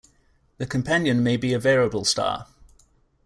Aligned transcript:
The 0.57 0.65
companion 0.65 1.21
may 1.21 1.37
be 1.37 1.53
a 1.53 1.59
variable 1.59 2.05
star. 2.05 2.47